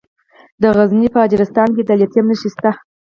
[0.61, 2.71] د غزني په اجرستان کې د لیتیم نښې شته.